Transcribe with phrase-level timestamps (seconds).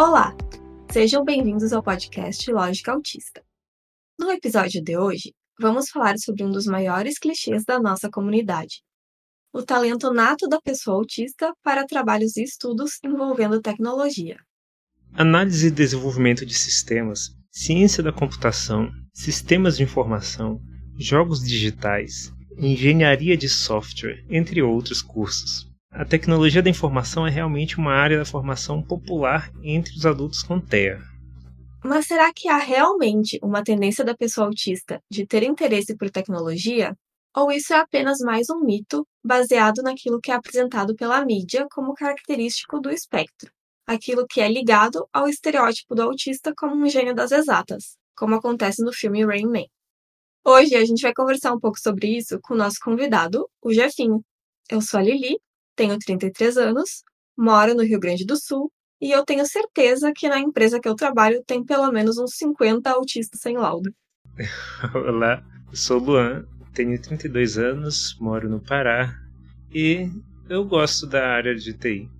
[0.00, 0.32] Olá,
[0.92, 3.42] sejam bem-vindos ao podcast Lógica Autista.
[4.16, 8.80] No episódio de hoje, vamos falar sobre um dos maiores clichês da nossa comunidade:
[9.52, 14.38] o talento nato da pessoa autista para trabalhos e estudos envolvendo tecnologia.
[15.14, 20.60] Análise e desenvolvimento de sistemas, ciência da computação, sistemas de informação,
[20.96, 25.67] jogos digitais, engenharia de software, entre outros cursos.
[25.90, 30.60] A tecnologia da informação é realmente uma área da formação popular entre os adultos com
[30.60, 31.00] TEA.
[31.82, 36.94] Mas será que há realmente uma tendência da pessoa autista de ter interesse por tecnologia?
[37.34, 41.94] Ou isso é apenas mais um mito baseado naquilo que é apresentado pela mídia como
[41.94, 43.50] característico do espectro?
[43.86, 48.84] Aquilo que é ligado ao estereótipo do autista como um gênio das exatas, como acontece
[48.84, 49.64] no filme Rain Man.
[50.44, 54.22] Hoje a gente vai conversar um pouco sobre isso com o nosso convidado, o Jefinho.
[54.70, 55.38] Eu sou a Lili,
[55.78, 57.04] tenho 33 anos,
[57.36, 58.68] moro no Rio Grande do Sul
[59.00, 62.90] e eu tenho certeza que na empresa que eu trabalho tem pelo menos uns 50
[62.90, 63.88] autistas sem laudo.
[64.92, 65.40] Olá,
[65.72, 69.16] sou Luan, tenho 32 anos, moro no Pará
[69.72, 70.10] e
[70.50, 72.10] eu gosto da área de TI.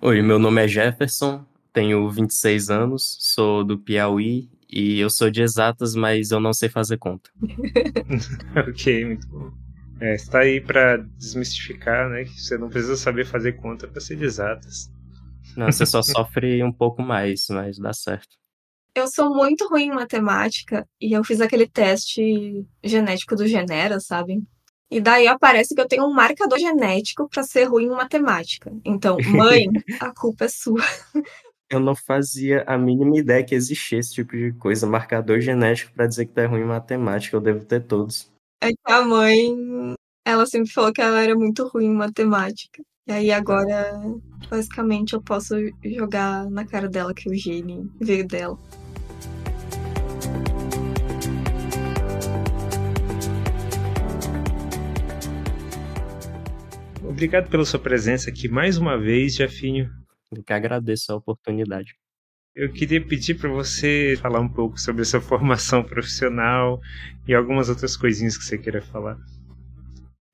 [0.00, 1.44] Oi, meu nome é Jefferson,
[1.74, 6.70] tenho 26 anos, sou do Piauí e eu sou de exatas, mas eu não sei
[6.70, 7.28] fazer conta.
[8.66, 9.67] ok, muito bom.
[10.00, 12.24] É, está aí para desmistificar, né?
[12.24, 14.90] Que você não precisa saber fazer conta para ser exatas.
[15.56, 18.36] Não, você só sofre um pouco mais, mas dá certo.
[18.94, 24.42] Eu sou muito ruim em matemática e eu fiz aquele teste genético do Genera, sabe?
[24.90, 28.72] E daí aparece que eu tenho um marcador genético para ser ruim em matemática.
[28.84, 29.66] Então, mãe,
[30.00, 30.82] a culpa é sua.
[31.70, 36.06] Eu não fazia a mínima ideia que existia esse tipo de coisa, marcador genético para
[36.06, 38.32] dizer que tá ruim em matemática, eu devo ter todos.
[38.60, 42.82] É que a mãe, ela sempre falou que ela era muito ruim em matemática.
[43.06, 43.92] E aí agora,
[44.50, 48.58] basicamente, eu posso jogar na cara dela que o gene veio dela.
[57.04, 59.88] Obrigado pela sua presença aqui mais uma vez, Jefinho.
[60.32, 61.94] Eu que agradeço a oportunidade.
[62.54, 66.80] Eu queria pedir para você falar um pouco sobre a sua formação profissional
[67.26, 69.16] e algumas outras coisinhas que você queira falar.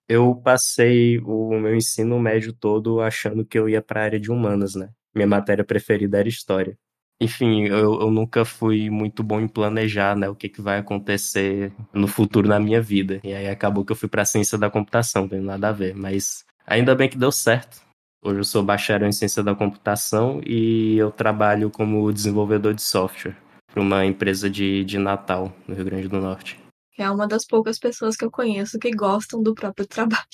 [0.09, 4.31] Eu passei o meu ensino médio todo achando que eu ia para a área de
[4.31, 4.91] humanas, né?
[5.15, 6.79] Minha matéria preferida era história.
[7.21, 11.73] Enfim, eu, eu nunca fui muito bom em planejar, né, o que, que vai acontecer
[11.93, 13.21] no futuro na minha vida.
[13.23, 15.73] E aí acabou que eu fui para a ciência da computação, não tem nada a
[15.73, 17.84] ver, mas ainda bem que deu certo.
[18.27, 23.37] Hoje eu sou bacharel em ciência da computação e eu trabalho como desenvolvedor de software
[23.71, 26.59] para uma empresa de, de Natal, no Rio Grande do Norte.
[26.97, 30.25] É uma das poucas pessoas que eu conheço que gostam do próprio trabalho.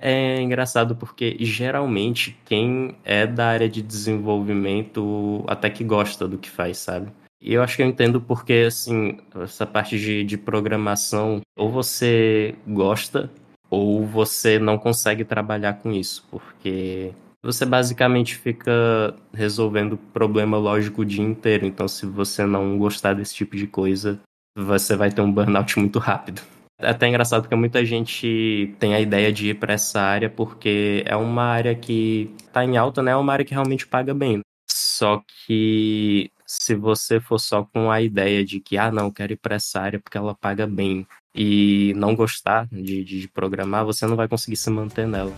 [0.00, 6.48] É engraçado porque geralmente quem é da área de desenvolvimento até que gosta do que
[6.48, 7.12] faz, sabe?
[7.38, 12.54] E eu acho que eu entendo porque, assim, essa parte de, de programação, ou você
[12.66, 13.30] gosta,
[13.68, 17.12] ou você não consegue trabalhar com isso, porque
[17.46, 21.64] você basicamente fica resolvendo problema lógico o dia inteiro.
[21.64, 24.20] Então, se você não gostar desse tipo de coisa,
[24.58, 26.42] você vai ter um burnout muito rápido.
[26.78, 31.04] É até engraçado porque muita gente tem a ideia de ir para essa área porque
[31.06, 33.12] é uma área que está em alta, né?
[33.12, 34.40] É uma área que realmente paga bem.
[34.68, 39.36] Só que se você for só com a ideia de que, ah, não, quero ir
[39.36, 44.16] para essa área porque ela paga bem e não gostar de, de programar, você não
[44.16, 45.32] vai conseguir se manter nela.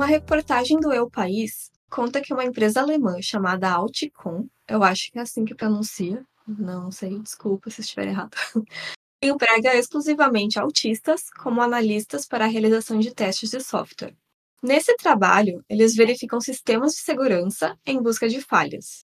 [0.00, 5.18] Uma reportagem do Eu País conta que uma empresa alemã chamada Alticom, eu acho que
[5.18, 8.30] é assim que pronuncia, não sei, desculpa se estiver errado,
[9.22, 14.16] emprega exclusivamente autistas como analistas para a realização de testes de software.
[14.62, 19.04] Nesse trabalho, eles verificam sistemas de segurança em busca de falhas.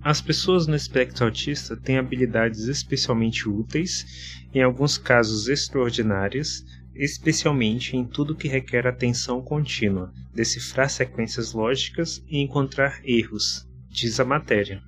[0.00, 4.06] As pessoas no espectro autista têm habilidades especialmente úteis,
[4.54, 6.62] em alguns casos extraordinárias,
[6.94, 14.24] especialmente em tudo que requer atenção contínua, decifrar sequências lógicas e encontrar erros, diz a
[14.24, 14.82] matéria.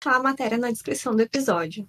[0.00, 1.88] Tá a matéria na descrição do episódio.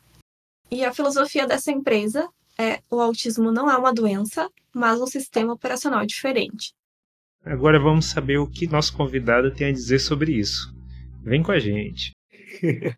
[0.70, 2.28] E a filosofia dessa empresa
[2.58, 6.74] é o autismo não é uma doença, mas um sistema operacional diferente.
[7.46, 10.74] Agora vamos saber o que nosso convidado tem a dizer sobre isso.
[11.24, 12.12] Vem com a gente.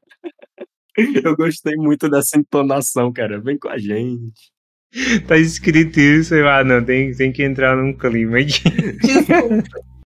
[1.23, 3.39] Eu gostei muito dessa entonação, cara.
[3.39, 4.51] Vem com a gente.
[5.27, 8.63] tá escrito isso, eu, ah, não, tem, tem que entrar num clima aqui.
[9.01, 9.63] Desculpa.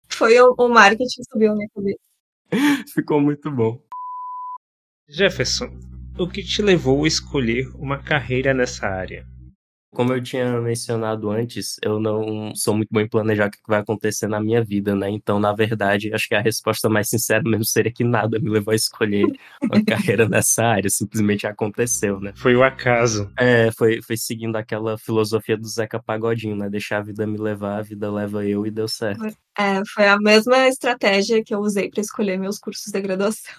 [0.08, 2.84] Foi o, o marketing que subiu na minha cabeça.
[2.92, 3.80] Ficou muito bom.
[5.08, 5.70] Jefferson,
[6.18, 9.26] o que te levou a escolher uma carreira nessa área?
[9.94, 13.78] Como eu tinha mencionado antes, eu não sou muito bom em planejar o que vai
[13.78, 15.08] acontecer na minha vida, né?
[15.08, 18.72] Então, na verdade, acho que a resposta mais sincera mesmo seria que nada me levou
[18.72, 19.24] a escolher
[19.62, 22.32] uma carreira nessa área, simplesmente aconteceu, né?
[22.34, 23.30] Foi o acaso.
[23.38, 26.68] É, foi, foi seguindo aquela filosofia do Zeca Pagodinho, né?
[26.68, 29.24] Deixar a vida me levar, a vida leva eu e deu certo.
[29.56, 33.54] É, foi a mesma estratégia que eu usei para escolher meus cursos de graduação.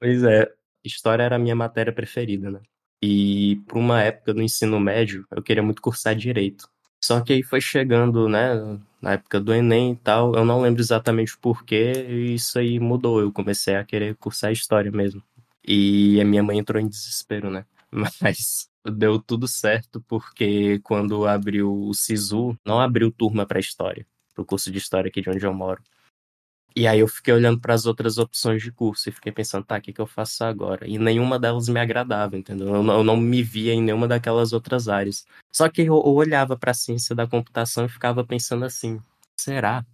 [0.00, 0.50] Pois é,
[0.84, 2.60] história era a minha matéria preferida, né?
[3.02, 6.68] E por uma época do ensino médio, eu queria muito cursar direito.
[7.02, 10.80] Só que aí foi chegando, né, na época do Enem e tal, eu não lembro
[10.80, 13.20] exatamente o porquê, e isso aí mudou.
[13.20, 15.22] Eu comecei a querer cursar história mesmo.
[15.66, 17.64] E a minha mãe entrou em desespero, né?
[18.20, 24.42] Mas deu tudo certo porque quando abriu o SISU, não abriu turma para história, para
[24.42, 25.82] o curso de história aqui de onde eu moro.
[26.78, 29.78] E aí eu fiquei olhando para as outras opções de curso e fiquei pensando, tá,
[29.78, 30.86] o que, que eu faço agora?
[30.86, 32.68] E nenhuma delas me agradava, entendeu?
[32.68, 35.24] Eu não, eu não me via em nenhuma daquelas outras áreas.
[35.50, 39.00] Só que eu, eu olhava para a ciência da computação e ficava pensando assim,
[39.34, 39.86] será?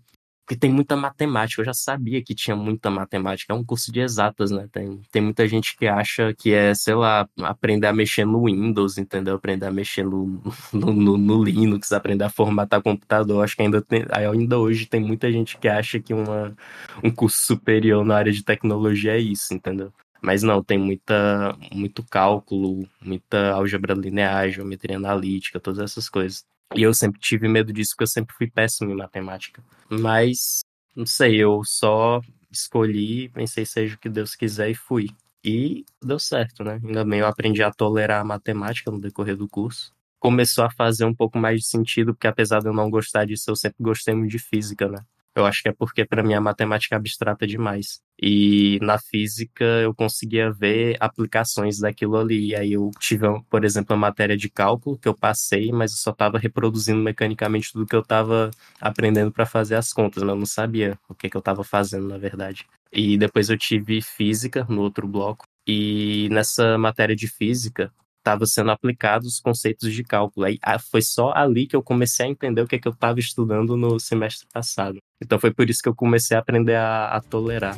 [0.44, 4.00] Porque tem muita matemática, eu já sabia que tinha muita matemática, é um curso de
[4.00, 4.68] exatas, né?
[4.72, 8.98] Tem, tem muita gente que acha que é, sei lá, aprender a mexer no Windows,
[8.98, 9.36] entendeu?
[9.36, 10.42] Aprender a mexer no,
[10.72, 13.44] no, no, no Linux, aprender a formatar computador.
[13.44, 16.56] Acho que ainda, tem, ainda hoje tem muita gente que acha que uma,
[17.02, 19.92] um curso superior na área de tecnologia é isso, entendeu?
[20.20, 26.44] Mas não, tem muita, muito cálculo, muita álgebra linear, geometria analítica, todas essas coisas.
[26.74, 29.62] E eu sempre tive medo disso, porque eu sempre fui péssimo em matemática.
[29.88, 30.60] Mas,
[30.94, 32.20] não sei, eu só
[32.50, 35.08] escolhi, pensei seja o que Deus quiser e fui.
[35.44, 36.80] E deu certo, né?
[36.84, 39.92] Ainda bem eu aprendi a tolerar a matemática no decorrer do curso.
[40.20, 43.50] Começou a fazer um pouco mais de sentido, porque apesar de eu não gostar disso,
[43.50, 44.98] eu sempre gostei muito de física, né?
[45.34, 48.00] Eu acho que é porque para mim a matemática é abstrata demais.
[48.20, 52.48] E na física eu conseguia ver aplicações daquilo ali.
[52.48, 55.98] E aí eu tive, por exemplo, a matéria de cálculo que eu passei, mas eu
[55.98, 58.50] só estava reproduzindo mecanicamente tudo que eu estava
[58.80, 62.18] aprendendo para fazer as contas, eu não sabia o que, que eu estava fazendo, na
[62.18, 62.66] verdade.
[62.92, 65.46] E depois eu tive física no outro bloco.
[65.66, 67.92] E nessa matéria de física,
[68.22, 70.46] estava sendo aplicados os conceitos de cálculo.
[70.46, 72.92] Aí ah, foi só ali que eu comecei a entender o que, é que eu
[72.92, 74.98] estava estudando no semestre passado.
[75.22, 77.76] Então foi por isso que eu comecei a aprender a, a tolerar.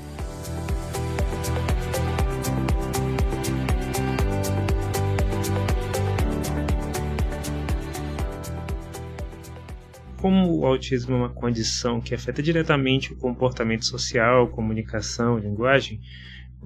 [10.17, 16.01] Como o autismo é uma condição que afeta diretamente o comportamento social, comunicação, linguagem,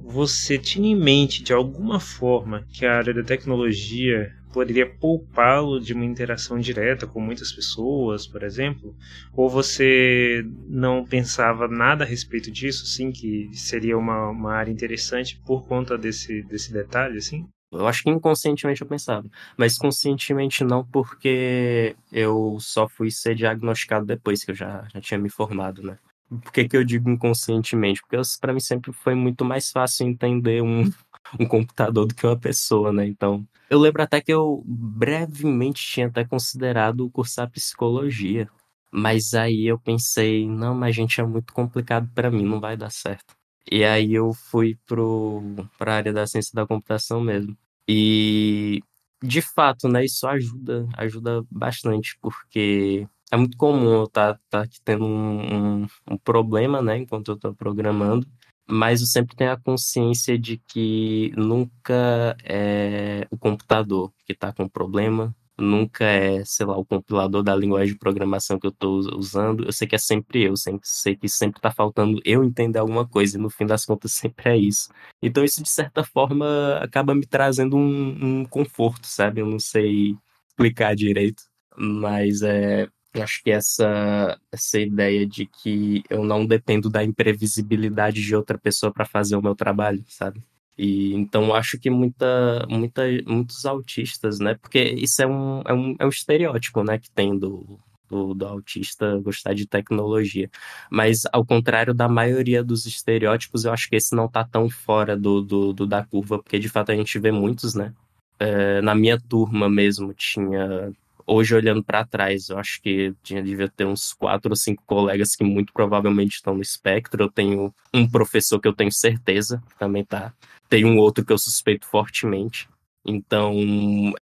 [0.02, 5.92] você tinha em mente de alguma forma que a área da tecnologia poderia poupá-lo de
[5.92, 8.96] uma interação direta com muitas pessoas, por exemplo?
[9.32, 15.40] Ou você não pensava nada a respeito disso, sim, que seria uma, uma área interessante
[15.46, 17.46] por conta desse, desse detalhe, assim?
[17.70, 24.06] Eu acho que inconscientemente eu pensava, mas conscientemente não, porque eu só fui ser diagnosticado
[24.06, 25.98] depois que eu já, já tinha me formado, né?
[26.28, 28.00] Por que, que eu digo inconscientemente?
[28.02, 30.82] Porque para mim sempre foi muito mais fácil entender um,
[31.40, 33.06] um computador do que uma pessoa, né?
[33.06, 38.48] Então, eu lembro até que eu brevemente tinha até considerado cursar psicologia.
[38.90, 42.90] Mas aí eu pensei, não, mas gente, é muito complicado para mim, não vai dar
[42.90, 43.36] certo.
[43.70, 47.56] E aí eu fui para a área da ciência da computação mesmo.
[47.86, 48.80] E
[49.22, 54.68] de fato, né, isso ajuda, ajuda bastante, porque é muito comum eu estar tá, tá
[54.84, 58.26] tendo um, um, um, problema, né, enquanto eu estou programando,
[58.68, 64.68] mas eu sempre tenho a consciência de que nunca é o computador que está com
[64.68, 69.64] problema, nunca é, sei lá, o compilador da linguagem de programação que eu estou usando.
[69.64, 73.06] Eu sei que é sempre eu, sempre sei que sempre está faltando eu entender alguma
[73.06, 74.88] coisa, e no fim das contas sempre é isso.
[75.22, 79.40] Então isso, de certa forma, acaba me trazendo um, um conforto, sabe?
[79.40, 80.16] Eu não sei
[80.48, 81.42] explicar direito,
[81.76, 88.36] mas é, acho que essa, essa ideia de que eu não dependo da imprevisibilidade de
[88.36, 90.42] outra pessoa para fazer o meu trabalho, sabe?
[90.76, 94.54] E então acho que muita, muita, muitos autistas, né?
[94.54, 96.98] Porque isso é um, é um, é um estereótipo, né?
[96.98, 100.48] Que tem do, do, do, autista gostar de tecnologia.
[100.90, 105.16] Mas ao contrário da maioria dos estereótipos, eu acho que esse não tá tão fora
[105.16, 107.92] do, do, do da curva, porque de fato a gente vê muitos, né?
[108.38, 110.92] É, na minha turma mesmo tinha
[111.28, 115.36] hoje olhando para trás, eu acho que tinha devia ter uns quatro ou cinco colegas
[115.36, 117.22] que muito provavelmente estão no espectro.
[117.22, 120.32] Eu tenho um professor que eu tenho certeza que também tá.
[120.68, 122.68] Tem um outro que eu suspeito fortemente.
[123.06, 123.54] Então,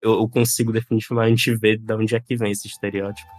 [0.02, 3.30] eu, eu consigo definitivamente ver de onde é que vem esse estereótipo.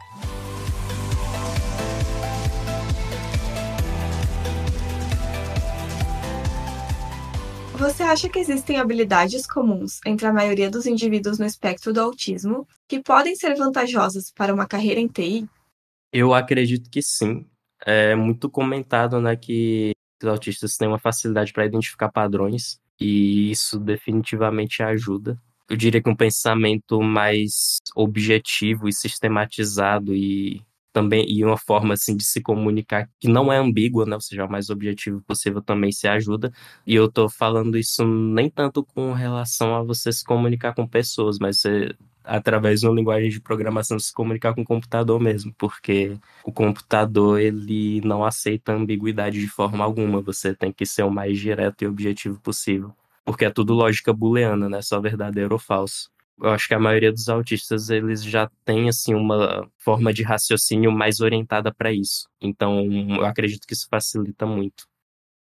[7.87, 12.67] Você acha que existem habilidades comuns entre a maioria dos indivíduos no espectro do autismo
[12.89, 15.49] que podem ser vantajosas para uma carreira em TI?
[16.13, 17.47] Eu acredito que sim.
[17.87, 23.79] É muito comentado, né, que os autistas têm uma facilidade para identificar padrões e isso
[23.79, 25.41] definitivamente ajuda.
[25.71, 30.61] Eu diria que um pensamento mais objetivo e sistematizado e
[30.97, 34.47] também e uma forma assim de se comunicar que não é ambígua, né, ou seja,
[34.47, 36.51] o mais objetivo possível também se ajuda.
[36.87, 41.39] E eu tô falando isso nem tanto com relação a você se comunicar com pessoas,
[41.39, 46.17] mas você através de uma linguagem de programação se comunicar com o computador mesmo, porque
[46.45, 51.39] o computador ele não aceita ambiguidade de forma alguma, você tem que ser o mais
[51.39, 52.93] direto e objetivo possível,
[53.25, 56.11] porque é tudo lógica booleana, né, só verdadeiro ou falso.
[56.39, 60.93] Eu acho que a maioria dos autistas eles já tem assim uma forma de raciocínio
[60.93, 62.29] mais orientada para isso.
[62.41, 62.85] Então,
[63.17, 64.87] eu acredito que isso facilita muito.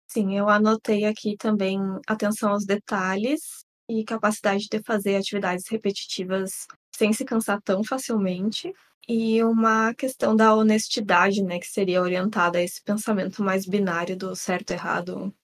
[0.07, 7.13] Sim, eu anotei aqui também atenção aos detalhes e capacidade de fazer atividades repetitivas sem
[7.13, 8.73] se cansar tão facilmente.
[9.09, 14.37] E uma questão da honestidade, né, que seria orientada a esse pensamento mais binário do
[14.37, 15.35] certo e errado.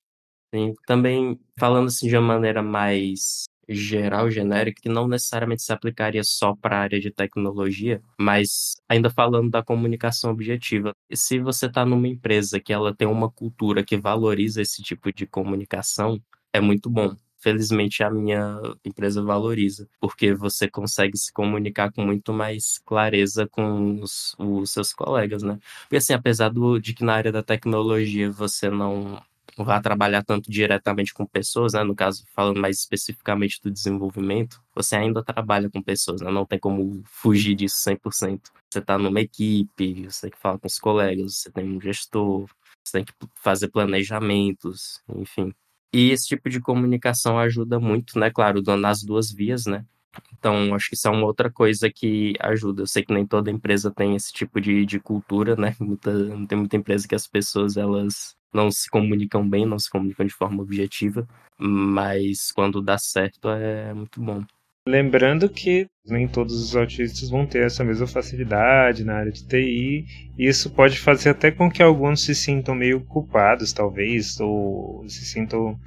[0.55, 6.25] Sim, também falando assim de uma maneira mais geral, genérica, que não necessariamente se aplicaria
[6.25, 10.95] só para a área de tecnologia, mas ainda falando da comunicação objetiva.
[11.13, 15.27] Se você está numa empresa que ela tem uma cultura que valoriza esse tipo de
[15.27, 16.21] comunicação,
[16.53, 22.33] é muito bom felizmente a minha empresa valoriza, porque você consegue se comunicar com muito
[22.33, 25.59] mais clareza com os, os seus colegas, né?
[25.83, 29.23] Porque assim, apesar do, de que na área da tecnologia você não
[29.65, 31.83] vá trabalhar tanto diretamente com pessoas, né?
[31.85, 36.31] No caso, falando mais especificamente do desenvolvimento, você ainda trabalha com pessoas, né?
[36.31, 38.51] Não tem como fugir disso 100%.
[38.71, 42.47] Você está numa equipe, você tem que falar com os colegas, você tem um gestor,
[42.85, 45.53] você tem que fazer planejamentos, enfim.
[45.93, 48.31] E esse tipo de comunicação ajuda muito, né?
[48.31, 49.85] Claro, nas duas vias, né?
[50.33, 52.83] Então, acho que isso é uma outra coisa que ajuda.
[52.83, 55.75] Eu sei que nem toda empresa tem esse tipo de, de cultura, né?
[55.81, 56.13] Muita,
[56.47, 60.33] tem muita empresa que as pessoas, elas não se comunicam bem, não se comunicam de
[60.33, 61.27] forma objetiva,
[61.59, 64.43] mas quando dá certo é muito bom.
[64.89, 70.07] Lembrando que nem todos os autistas vão ter essa mesma facilidade na área de TI,
[70.39, 75.27] e isso pode fazer até com que alguns se sintam meio culpados, talvez, ou se
[75.27, 75.79] sintam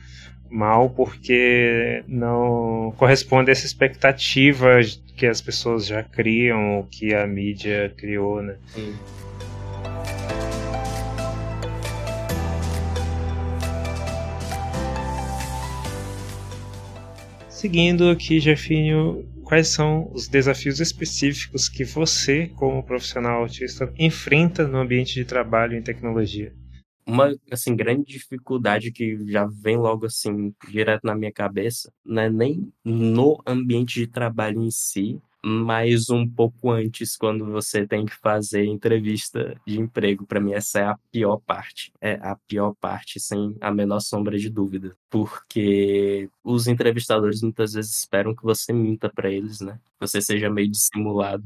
[0.51, 4.79] mal porque não corresponde a essa expectativa
[5.15, 8.55] que as pessoas já criam, ou que a mídia criou, né?
[8.67, 8.93] Sim.
[17.61, 24.79] Seguindo aqui, Jefinho, quais são os desafios específicos que você, como profissional autista, enfrenta no
[24.79, 26.51] ambiente de trabalho em tecnologia?
[27.05, 32.31] Uma assim grande dificuldade que já vem logo assim direto na minha cabeça, não é
[32.31, 38.15] nem no ambiente de trabalho em si, mas um pouco antes, quando você tem que
[38.15, 40.25] fazer entrevista de emprego.
[40.25, 41.91] Para mim, essa é a pior parte.
[41.99, 44.95] É a pior parte, sem a menor sombra de dúvida.
[45.09, 49.79] Porque os entrevistadores muitas vezes esperam que você minta para eles, né?
[49.99, 51.43] Que você seja meio dissimulado.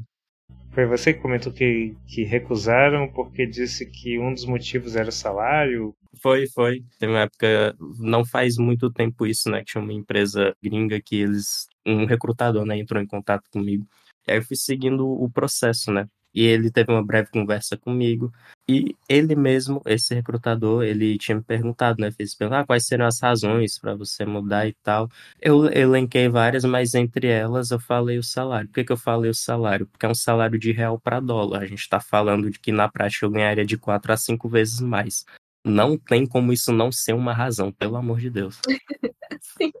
[0.76, 5.12] Foi você que comentou que, que recusaram porque disse que um dos motivos era o
[5.12, 5.94] salário?
[6.20, 6.84] Foi, foi.
[6.98, 9.60] Tem uma época, não faz muito tempo isso, né?
[9.60, 13.86] Que tinha uma empresa gringa que eles, um recrutador, né, entrou em contato comigo.
[14.26, 16.08] E aí eu fui seguindo o processo, né?
[16.36, 18.30] E ele teve uma breve conversa comigo.
[18.68, 22.10] E ele mesmo, esse recrutador, ele tinha me perguntado, né?
[22.10, 25.08] Fez perguntar ah, quais seriam as razões para você mudar e tal.
[25.40, 28.68] Eu elenquei várias, mas entre elas eu falei o salário.
[28.68, 29.86] Por que, que eu falei o salário?
[29.86, 31.62] Porque é um salário de real para dólar.
[31.62, 34.78] A gente está falando de que na prática eu ganharia de quatro a cinco vezes
[34.80, 35.24] mais.
[35.64, 38.60] Não tem como isso não ser uma razão, pelo amor de Deus.
[39.40, 39.72] Sim.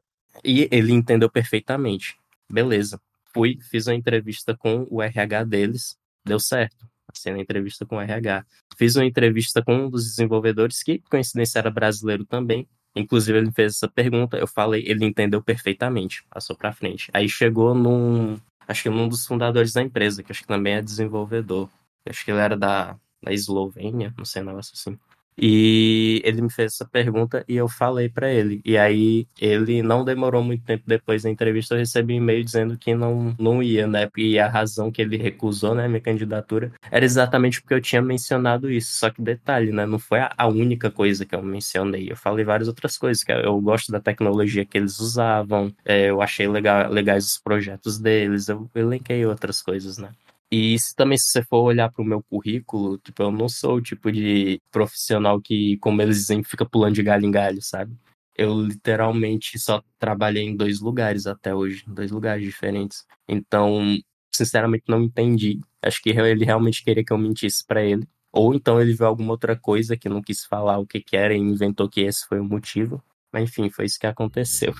[0.44, 2.16] E ele entendeu perfeitamente.
[2.50, 3.00] Beleza.
[3.32, 6.86] Fui, fiz uma entrevista com o RH deles deu certo.
[7.10, 8.44] Assim, na entrevista com o RH.
[8.76, 12.68] Fiz uma entrevista com um dos desenvolvedores, que, coincidência, era brasileiro também.
[12.94, 17.10] Inclusive, ele fez essa pergunta, eu falei, ele entendeu perfeitamente, passou para frente.
[17.12, 20.82] Aí chegou num, acho que num dos fundadores da empresa, que acho que também é
[20.82, 21.70] desenvolvedor.
[22.08, 24.98] Acho que ele era da, da Eslovênia, não sei, um negócio assim.
[25.38, 28.60] E ele me fez essa pergunta e eu falei para ele.
[28.64, 32.78] E aí ele não demorou muito tempo depois da entrevista, eu recebi um e-mail dizendo
[32.78, 34.08] que não, não ia, né?
[34.16, 38.70] E a razão que ele recusou, né, minha candidatura, era exatamente porque eu tinha mencionado
[38.70, 38.96] isso.
[38.98, 39.84] Só que detalhe, né?
[39.86, 42.10] Não foi a única coisa que eu mencionei.
[42.10, 46.22] Eu falei várias outras coisas, que eu gosto da tecnologia que eles usavam, é, eu
[46.22, 50.10] achei legal, legais os projetos deles, eu elenquei outras coisas, né?
[50.50, 53.76] E se também, se você for olhar para o meu currículo, tipo, eu não sou
[53.76, 57.96] o tipo de profissional que, como eles dizem, fica pulando de galho em galho, sabe?
[58.34, 63.04] Eu literalmente só trabalhei em dois lugares até hoje, dois lugares diferentes.
[63.26, 63.98] Então,
[64.32, 65.60] sinceramente, não entendi.
[65.82, 68.06] Acho que ele realmente queria que eu mentisse para ele.
[68.32, 71.34] Ou então ele viu alguma outra coisa que não quis falar o que, que era
[71.34, 73.02] e inventou que esse foi o motivo.
[73.32, 74.74] Mas enfim, foi isso que aconteceu.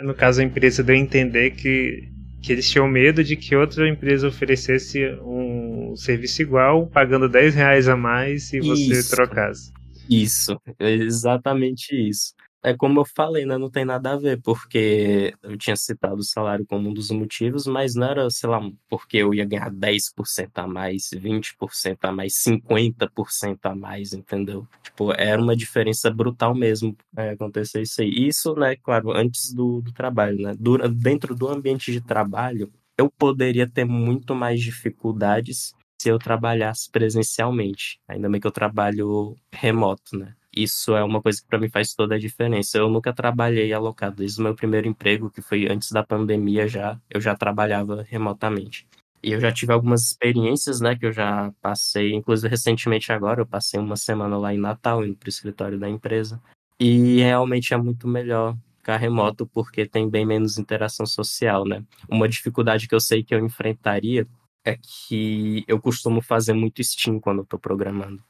[0.00, 2.08] No caso, a empresa deu a entender que,
[2.42, 7.88] que eles tinham medo de que outra empresa oferecesse um serviço igual, pagando 10 reais
[7.88, 9.10] a mais e você Isso.
[9.10, 9.72] trocasse.
[10.08, 12.34] Isso, exatamente isso.
[12.62, 13.56] É como eu falei, né?
[13.56, 17.66] Não tem nada a ver, porque eu tinha citado o salário como um dos motivos,
[17.66, 22.34] mas não era, sei lá, porque eu ia ganhar 10% a mais, 20% a mais,
[22.34, 24.66] 50% a mais, entendeu?
[24.82, 28.10] Tipo, era uma diferença brutal mesmo é, acontecer isso aí.
[28.10, 30.54] Isso, né, claro, antes do, do trabalho, né?
[30.58, 36.90] Dura, dentro do ambiente de trabalho, eu poderia ter muito mais dificuldades se eu trabalhasse
[36.90, 37.98] presencialmente.
[38.06, 40.34] Ainda bem que eu trabalho remoto, né?
[40.54, 42.78] Isso é uma coisa que para mim faz toda a diferença.
[42.78, 44.16] Eu nunca trabalhei alocado.
[44.16, 48.86] Desde o meu primeiro emprego, que foi antes da pandemia já, eu já trabalhava remotamente.
[49.22, 53.46] E eu já tive algumas experiências, né, que eu já passei, inclusive recentemente agora, eu
[53.46, 56.40] passei uma semana lá em Natal, indo para o escritório da empresa.
[56.78, 61.84] E realmente é muito melhor ficar remoto porque tem bem menos interação social, né?
[62.08, 64.26] Uma dificuldade que eu sei que eu enfrentaria
[64.64, 68.22] é que eu costumo fazer muito Steam quando eu tô programando.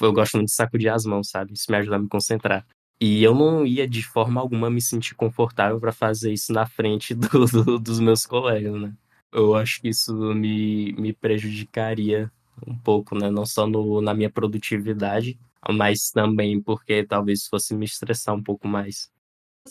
[0.00, 1.52] Eu gosto muito de sacudir as mãos, sabe?
[1.52, 2.66] Isso me ajuda a me concentrar.
[3.00, 7.14] E eu não ia de forma alguma me sentir confortável para fazer isso na frente
[7.16, 8.92] do, do, dos meus colegas, né?
[9.32, 12.30] Eu acho que isso me, me prejudicaria
[12.66, 13.30] um pouco, né?
[13.30, 15.38] Não só no, na minha produtividade,
[15.70, 19.10] mas também porque talvez fosse me estressar um pouco mais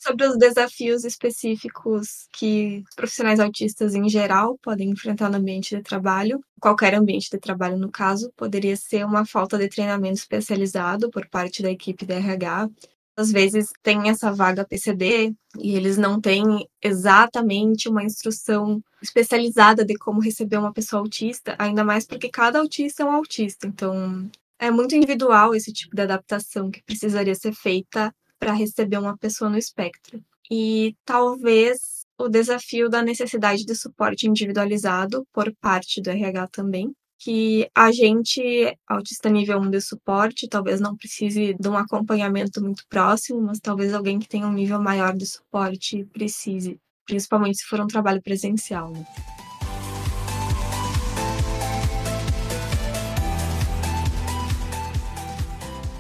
[0.01, 6.39] sobre os desafios específicos que profissionais autistas em geral podem enfrentar no ambiente de trabalho,
[6.59, 11.61] qualquer ambiente de trabalho no caso, poderia ser uma falta de treinamento especializado por parte
[11.61, 12.69] da equipe da RH.
[13.17, 16.43] Às vezes tem essa vaga PCD e eles não têm
[16.83, 23.03] exatamente uma instrução especializada de como receber uma pessoa autista, ainda mais porque cada autista
[23.03, 23.67] é um autista.
[23.67, 24.29] Então,
[24.59, 29.49] é muito individual esse tipo de adaptação que precisaria ser feita para receber uma pessoa
[29.49, 30.23] no espectro.
[30.49, 37.69] E talvez o desafio da necessidade de suporte individualizado por parte do RH também, que
[37.75, 38.41] a gente,
[38.87, 43.93] autista nível 1 de suporte, talvez não precise de um acompanhamento muito próximo, mas talvez
[43.93, 48.91] alguém que tenha um nível maior de suporte precise, principalmente se for um trabalho presencial.
[48.91, 49.05] Né?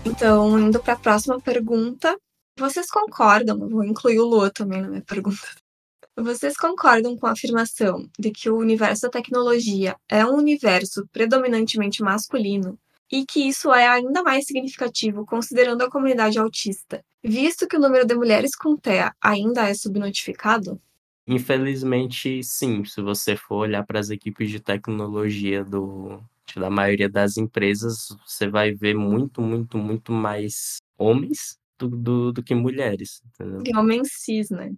[0.05, 2.15] Então, indo para a próxima pergunta,
[2.57, 5.47] vocês concordam, vou incluir o Lua também na minha pergunta.
[6.15, 12.01] Vocês concordam com a afirmação de que o universo da tecnologia é um universo predominantemente
[12.01, 12.79] masculino
[13.11, 18.05] e que isso é ainda mais significativo considerando a comunidade autista, visto que o número
[18.05, 20.79] de mulheres com TEA ainda é subnotificado?
[21.27, 22.85] Infelizmente, sim.
[22.85, 26.21] Se você for olhar para as equipes de tecnologia do,
[26.59, 32.43] da maioria das empresas, você vai ver muito, muito, muito mais homens do, do, do
[32.43, 33.21] que mulheres.
[33.25, 33.63] Entendeu?
[33.65, 34.73] E homens cis, né?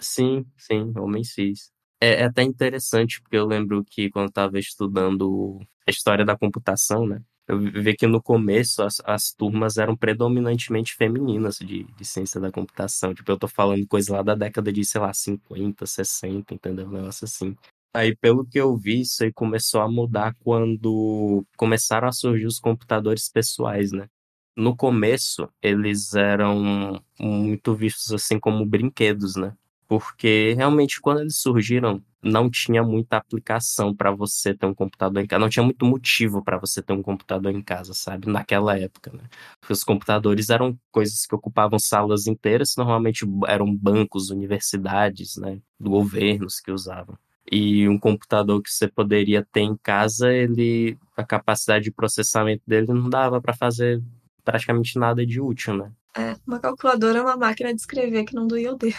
[0.00, 1.70] Sim, sim, homens cis.
[2.00, 6.36] É, é até interessante, porque eu lembro que quando eu estava estudando a história da
[6.36, 7.22] computação, né?
[7.46, 12.52] Eu vi que no começo as, as turmas eram predominantemente femininas de, de ciência da
[12.52, 13.12] computação.
[13.14, 16.86] Tipo, eu tô falando coisa lá da década de, sei lá, 50, 60, entendeu?
[16.86, 17.56] Um negócio assim.
[17.94, 22.58] Aí, pelo que eu vi, isso aí começou a mudar quando começaram a surgir os
[22.58, 24.08] computadores pessoais, né?
[24.56, 29.54] no começo eles eram muito vistos assim como brinquedos, né?
[29.88, 35.26] Porque realmente quando eles surgiram não tinha muita aplicação para você ter um computador em
[35.26, 38.28] casa, não tinha muito motivo para você ter um computador em casa, sabe?
[38.30, 39.24] Naquela época, né?
[39.60, 45.90] Porque os computadores eram coisas que ocupavam salas inteiras, normalmente eram bancos, universidades, né, do
[45.90, 47.16] governos que usavam.
[47.50, 52.86] E um computador que você poderia ter em casa, ele a capacidade de processamento dele
[52.88, 54.02] não dava para fazer
[54.44, 55.92] praticamente nada de útil, né?
[56.16, 58.96] É, uma calculadora é uma máquina de escrever que não doía o dedo.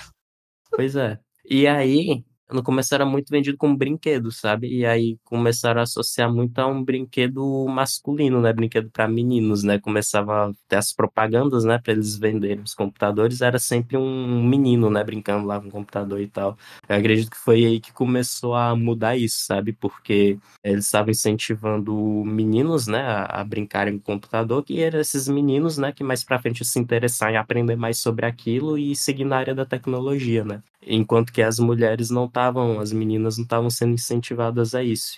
[0.72, 1.20] Pois é.
[1.46, 4.68] E aí, no começo era muito vendido como brinquedo, sabe?
[4.68, 8.54] E aí começaram a associar muito a um brinquedo masculino, né?
[8.54, 9.80] Brinquedo para meninos, né?
[9.80, 11.80] Começava a ter as propagandas, né?
[11.80, 15.04] Para eles venderem os computadores, era sempre um menino, né?
[15.04, 16.58] Brincando lá com o computador e tal.
[16.88, 19.74] Eu acredito que foi aí que começou a mudar isso, sabe?
[19.74, 21.94] Porque eles estavam incentivando
[22.26, 23.02] meninos, né?
[23.02, 25.92] A, a brincarem com o computador, que eram esses meninos, né?
[25.92, 29.56] Que mais para frente se interessar em aprender mais sobre aquilo e seguir na área
[29.56, 30.62] da tecnologia, né?
[30.86, 35.18] Enquanto que as mulheres não estavam, as meninas não estavam sendo incentivadas a isso.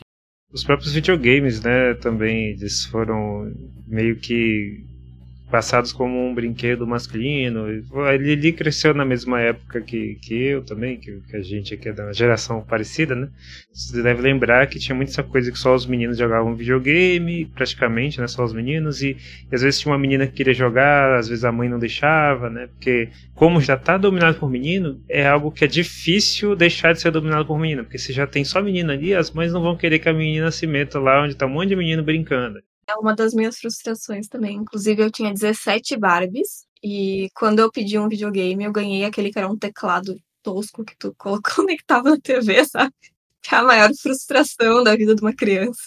[0.51, 3.51] Os próprios videogames, né, também eles foram
[3.87, 4.85] meio que
[5.49, 7.65] passados como um brinquedo masculino.
[8.07, 11.89] A Lili cresceu na mesma época que, que eu também, que, que a gente aqui
[11.89, 13.29] é da geração parecida, né?
[13.71, 18.27] Você deve lembrar que tinha muita coisa que só os meninos jogavam videogame, praticamente, né?
[18.27, 19.17] Só os meninos, e,
[19.51, 22.49] e às vezes tinha uma menina que queria jogar, às vezes a mãe não deixava,
[22.49, 22.67] né?
[22.67, 27.11] Porque como já está dominado por menino, é algo que é difícil deixar de ser
[27.11, 29.99] dominado por menino, porque se já tem só menina ali, as mães não vão querer
[29.99, 32.59] que a menina se meta lá onde está um monte de menino brincando.
[32.87, 34.57] É uma das minhas frustrações também.
[34.57, 36.65] Inclusive, eu tinha 17 Barbies.
[36.83, 40.95] E quando eu pedi um videogame, eu ganhei aquele que era um teclado tosco que
[40.97, 41.15] tu
[41.55, 42.93] conectava na TV, sabe?
[43.43, 45.81] Que é a maior frustração da vida de uma criança.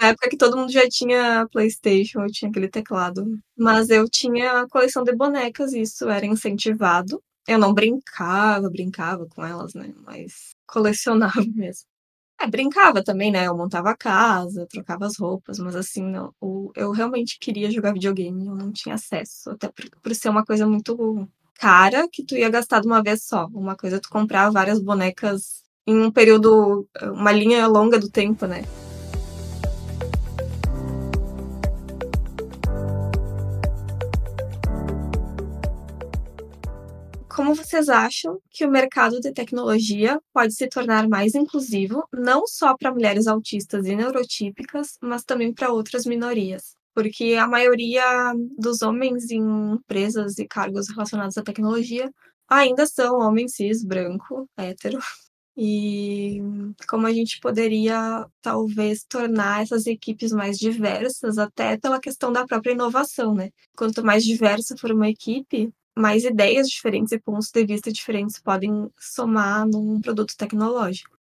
[0.00, 3.24] Na época que todo mundo já tinha PlayStation, eu tinha aquele teclado.
[3.58, 7.22] Mas eu tinha a coleção de bonecas, e isso era incentivado.
[7.48, 9.92] Eu não brincava, brincava com elas, né?
[10.04, 11.86] Mas colecionava mesmo.
[12.40, 13.46] É, brincava também, né?
[13.46, 16.34] Eu montava a casa, trocava as roupas, mas assim, não,
[16.74, 20.66] eu realmente queria jogar videogame, eu não tinha acesso, até por, por ser uma coisa
[20.66, 23.46] muito cara que tu ia gastar de uma vez só.
[23.52, 28.46] Uma coisa é tu comprar várias bonecas em um período, uma linha longa do tempo,
[28.46, 28.62] né?
[37.52, 42.74] Como vocês acham que o mercado de tecnologia pode se tornar mais inclusivo, não só
[42.74, 46.74] para mulheres autistas e neurotípicas, mas também para outras minorias?
[46.94, 52.10] Porque a maioria dos homens em empresas e cargos relacionados à tecnologia
[52.48, 54.98] ainda são homens cis, branco, hétero.
[55.54, 56.40] E
[56.88, 62.72] como a gente poderia talvez tornar essas equipes mais diversas, até pela questão da própria
[62.72, 63.50] inovação, né?
[63.76, 68.90] Quanto mais diversa for uma equipe, mais ideias diferentes e pontos de vista diferentes podem
[68.98, 71.16] somar num produto tecnológico.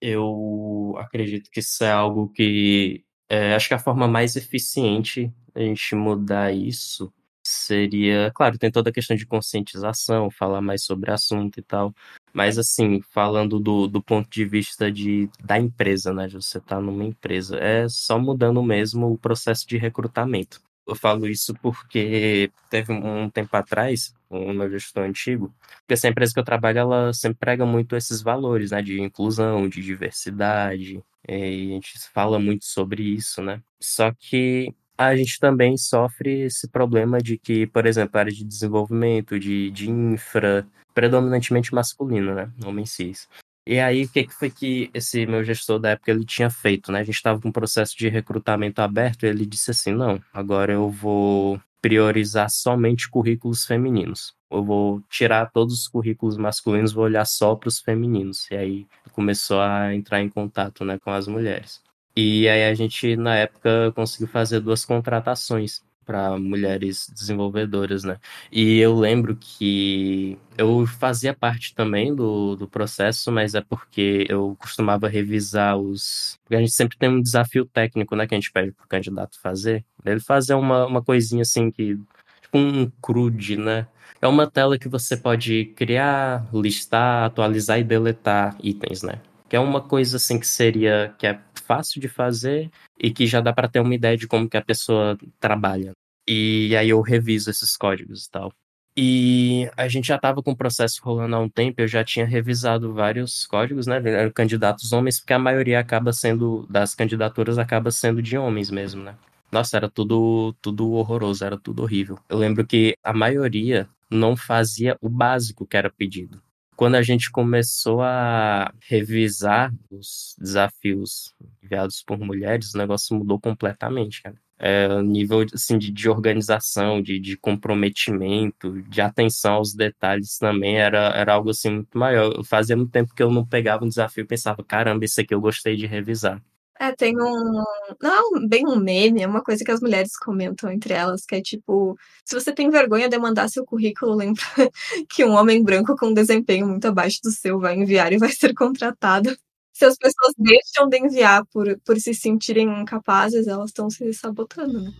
[0.00, 5.60] Eu acredito que isso é algo que é, acho que a forma mais eficiente a
[5.60, 7.12] gente mudar isso
[7.46, 11.94] seria, claro, tem toda a questão de conscientização, falar mais sobre o assunto e tal,
[12.32, 16.80] mas assim, falando do, do ponto de vista de, da empresa, né, você estar tá
[16.80, 20.60] numa empresa, é só mudando mesmo o processo de recrutamento.
[20.86, 26.32] Eu falo isso porque teve um tempo atrás, um meu gestor antigo, porque essa empresa
[26.32, 31.70] que eu trabalho, ela sempre prega muito esses valores, né, de inclusão, de diversidade, e
[31.72, 33.60] a gente fala muito sobre isso, né?
[33.80, 38.44] Só que a gente também sofre esse problema de que, por exemplo, a área de
[38.44, 42.50] desenvolvimento, de, de infra, predominantemente masculino, né?
[42.64, 43.28] Homem cis.
[43.66, 46.92] E aí, o que, que foi que esse meu gestor da época ele tinha feito,
[46.92, 47.00] né?
[47.00, 50.72] A gente estava com um processo de recrutamento aberto e ele disse assim: não, agora
[50.72, 54.34] eu vou priorizar somente currículos femininos.
[54.50, 58.48] Eu vou tirar todos os currículos masculinos, vou olhar só para os femininos.
[58.50, 61.82] E aí começou a entrar em contato né, com as mulheres.
[62.16, 68.16] E aí a gente, na época, conseguiu fazer duas contratações para mulheres desenvolvedoras, né?
[68.52, 74.56] E eu lembro que eu fazia parte também do, do processo, mas é porque eu
[74.58, 76.38] costumava revisar os.
[76.44, 78.26] Porque a gente sempre tem um desafio técnico, né?
[78.26, 79.84] Que a gente pede para o candidato fazer.
[80.04, 81.98] Ele fazer uma, uma coisinha assim que.
[82.40, 83.88] Tipo um CRUD, né?
[84.22, 89.20] É uma tela que você pode criar, listar, atualizar e deletar itens, né?
[89.48, 93.40] Que é uma coisa assim que seria que é fácil de fazer e que já
[93.40, 95.92] dá para ter uma ideia de como que a pessoa trabalha.
[96.28, 98.52] E aí eu reviso esses códigos e tal.
[98.98, 102.24] E a gente já estava com o processo rolando há um tempo, eu já tinha
[102.24, 104.00] revisado vários códigos, né?
[104.34, 109.14] Candidatos homens, porque a maioria acaba sendo, das candidaturas acaba sendo de homens mesmo, né?
[109.52, 112.18] Nossa, era tudo, tudo horroroso, era tudo horrível.
[112.28, 116.40] Eu lembro que a maioria não fazia o básico que era pedido
[116.76, 124.22] quando a gente começou a revisar os desafios enviados por mulheres, o negócio mudou completamente,
[124.22, 124.36] cara.
[124.58, 131.10] É, nível assim, de, de organização, de, de, comprometimento, de atenção aos detalhes também era,
[131.10, 132.42] era algo assim muito maior.
[132.44, 135.40] Fazia muito tempo que eu não pegava um desafio e pensava, caramba, esse aqui eu
[135.40, 136.42] gostei de revisar.
[136.78, 137.64] É, tem um.
[138.02, 141.40] Não, bem um meme, é uma coisa que as mulheres comentam entre elas, que é
[141.40, 144.42] tipo: se você tem vergonha de mandar seu currículo, lembra
[145.08, 148.54] que um homem branco com desempenho muito abaixo do seu vai enviar e vai ser
[148.54, 149.36] contratado.
[149.72, 154.80] Se as pessoas deixam de enviar por, por se sentirem incapazes, elas estão se sabotando,
[154.80, 154.92] né?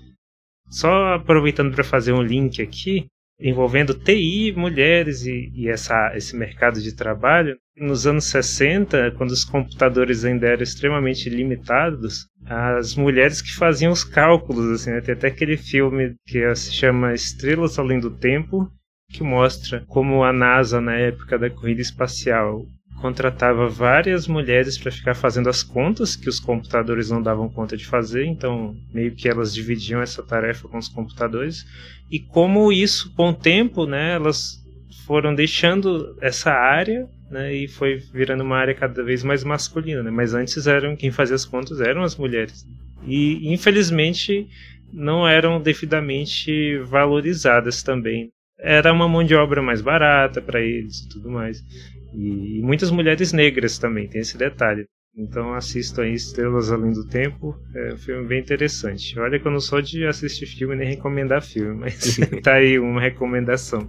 [0.69, 3.07] Só aproveitando para fazer um link aqui,
[3.39, 7.57] envolvendo TI, mulheres e, e essa, esse mercado de trabalho.
[7.77, 14.03] Nos anos 60, quando os computadores ainda eram extremamente limitados, as mulheres que faziam os
[14.03, 15.01] cálculos, assim, né?
[15.01, 18.71] tem até aquele filme que se chama Estrelas Além do Tempo,
[19.11, 22.65] que mostra como a NASA, na época da corrida espacial,
[23.01, 27.87] contratava várias mulheres para ficar fazendo as contas que os computadores não davam conta de
[27.87, 31.65] fazer, então meio que elas dividiam essa tarefa com os computadores.
[32.11, 34.63] E como isso, com o tempo, né, elas
[35.07, 40.03] foram deixando essa área né, e foi virando uma área cada vez mais masculina.
[40.03, 40.11] Né?
[40.11, 42.67] Mas antes eram quem fazia as contas eram as mulheres.
[43.07, 44.49] E infelizmente
[44.93, 48.31] não eram devidamente valorizadas também.
[48.59, 51.63] Era uma mão de obra mais barata para eles e tudo mais.
[52.13, 54.87] E, e, muitas mulheres negras também, tem esse detalhe.
[55.19, 59.19] Então assistam aí Estrelas Além do Tempo, é um filme bem interessante.
[59.19, 63.01] Olha que eu não sou de assistir filme nem recomendar filme, mas tá aí uma
[63.01, 63.89] recomendação.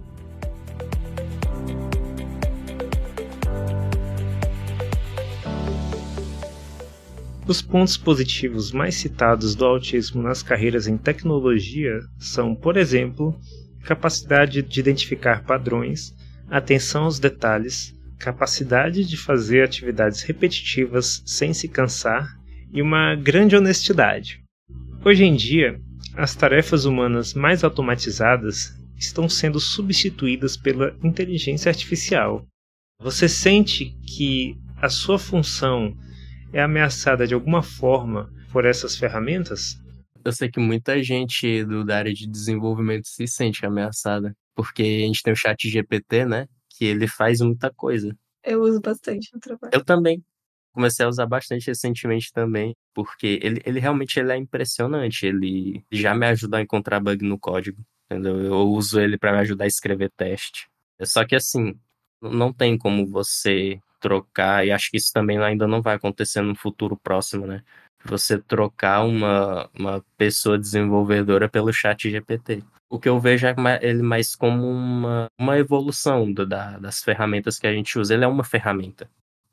[7.48, 13.34] Os pontos positivos mais citados do autismo nas carreiras em tecnologia são, por exemplo,
[13.84, 16.14] capacidade de identificar padrões,
[16.50, 22.36] atenção aos detalhes, capacidade de fazer atividades repetitivas sem se cansar
[22.72, 24.42] e uma grande honestidade.
[25.04, 25.80] Hoje em dia,
[26.14, 32.44] as tarefas humanas mais automatizadas estão sendo substituídas pela inteligência artificial.
[33.00, 35.96] Você sente que a sua função
[36.52, 39.76] é ameaçada de alguma forma por essas ferramentas?
[40.24, 45.06] Eu sei que muita gente do, da área de desenvolvimento se sente ameaçada, porque a
[45.06, 46.46] gente tem o chat GPT, né?
[46.78, 48.16] Que ele faz muita coisa.
[48.44, 49.72] Eu uso bastante no trabalho.
[49.74, 50.24] Eu também.
[50.72, 55.26] Comecei a usar bastante recentemente também, porque ele, ele realmente ele é impressionante.
[55.26, 58.40] Ele já me ajuda a encontrar bug no código, entendeu?
[58.40, 60.68] Eu uso ele para me ajudar a escrever teste.
[61.02, 61.76] Só que assim,
[62.22, 66.54] não tem como você trocar, e acho que isso também ainda não vai acontecer no
[66.54, 67.64] futuro próximo, né?
[68.04, 74.02] Você trocar uma, uma pessoa desenvolvedora pelo chat GPT o que eu vejo é ele
[74.02, 78.14] mais como uma, uma evolução do, da, das ferramentas que a gente usa.
[78.14, 79.10] Ele é uma ferramenta.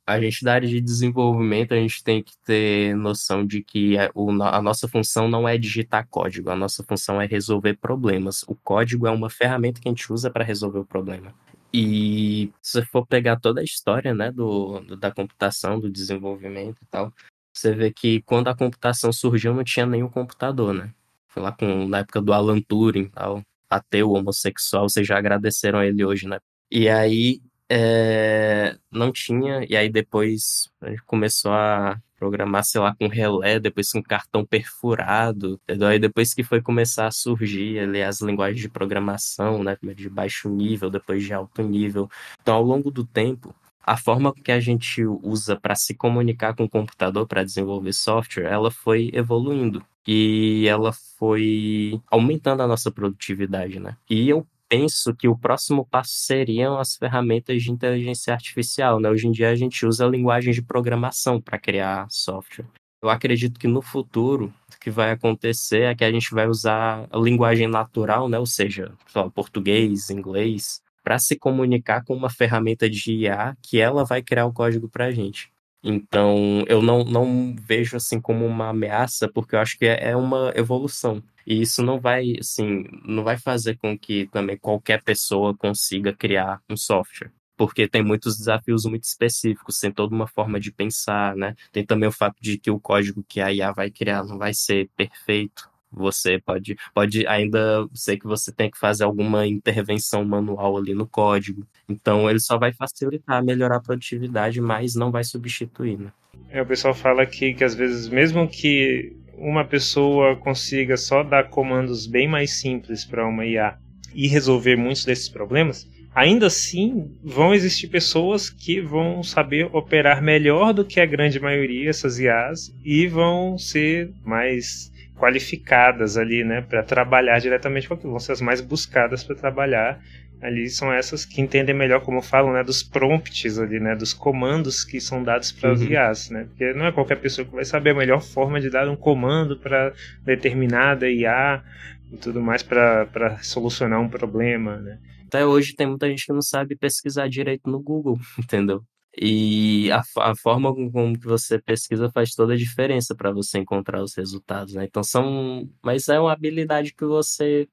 [0.07, 4.03] A gente, da área de desenvolvimento, a gente tem que ter noção de que a,
[4.03, 8.43] é o, a nossa função não é digitar código, a nossa função é resolver problemas.
[8.47, 11.33] O código é uma ferramenta que a gente usa para resolver o problema.
[11.73, 16.77] E se você for pegar toda a história né, do, do, da computação, do desenvolvimento
[16.81, 17.11] e tal,
[17.51, 20.93] você vê que quando a computação surgiu não tinha nenhum computador, né?
[21.35, 26.05] Foi lá com, na época do Alan Turing, tal, ateu, homossexual, vocês já agradeceram ele
[26.05, 26.39] hoje, né?
[26.71, 32.95] E aí é, não tinha, e aí depois a gente começou a programar, sei lá,
[32.95, 35.89] com relé, depois com cartão perfurado, entendeu?
[35.89, 40.47] Aí depois que foi começar a surgir ali as linguagens de programação, né, de baixo
[40.47, 42.09] nível, depois de alto nível.
[42.41, 43.53] Então, ao longo do tempo,
[43.85, 48.45] a forma que a gente usa para se comunicar com o computador para desenvolver software,
[48.45, 53.95] ela foi evoluindo e ela foi aumentando a nossa produtividade, né?
[54.09, 59.09] E eu penso que o próximo passo seriam as ferramentas de inteligência artificial, né?
[59.09, 62.65] Hoje em dia a gente usa a linguagem de programação para criar software.
[63.01, 67.07] Eu acredito que no futuro o que vai acontecer é que a gente vai usar
[67.11, 68.39] a linguagem natural, né?
[68.39, 68.91] Ou seja,
[69.35, 74.51] português, inglês, para se comunicar com uma ferramenta de IA que ela vai criar o
[74.51, 75.53] código para a gente.
[75.83, 80.15] Então, eu não, não vejo assim como uma ameaça, porque eu acho que é, é
[80.15, 81.21] uma evolução.
[81.45, 86.59] E isso não vai, assim, não vai fazer com que também qualquer pessoa consiga criar
[86.67, 87.31] um software.
[87.55, 91.53] Porque tem muitos desafios muito específicos, tem toda uma forma de pensar, né?
[91.71, 94.55] Tem também o fato de que o código que a IA vai criar não vai
[94.55, 95.69] ser perfeito.
[95.95, 101.07] Você pode, pode ainda sei que você tem que fazer alguma intervenção manual ali no
[101.07, 101.65] código.
[101.87, 106.11] Então ele só vai facilitar, melhorar a produtividade, mas não vai substituir, né?
[106.49, 111.49] É, o pessoal fala aqui que às vezes, mesmo que uma pessoa consiga só dar
[111.49, 113.77] comandos bem mais simples para uma IA
[114.13, 120.73] e resolver muitos desses problemas, ainda assim vão existir pessoas que vão saber operar melhor
[120.73, 126.83] do que a grande maioria essas IAs e vão ser mais qualificadas ali, né, para
[126.83, 130.01] trabalhar diretamente com aquilo, vão ser as mais buscadas para trabalhar
[130.41, 134.83] ali são essas que entendem melhor como falam, né, dos prompts ali, né, dos comandos
[134.83, 135.87] que são dados para as uhum.
[135.87, 136.45] IAs, né?
[136.45, 139.57] Porque não é qualquer pessoa que vai saber a melhor forma de dar um comando
[139.57, 141.63] para determinada IA
[142.11, 144.99] e tudo mais para solucionar um problema, né?
[145.27, 148.81] Até hoje tem muita gente que não sabe pesquisar direito no Google, entendeu?
[149.19, 154.01] E a, a forma como que você pesquisa faz toda a diferença para você encontrar
[154.01, 154.85] os resultados, né?
[154.85, 157.67] Então são, mas é uma habilidade que você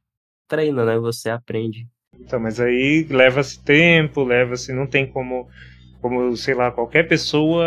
[0.47, 0.99] treina, né?
[0.99, 1.89] Você aprende.
[2.21, 5.49] Então, mas aí leva-se tempo, leva-se, não tem como,
[6.01, 7.65] como sei lá, qualquer pessoa